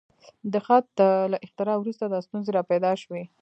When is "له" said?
1.31-1.37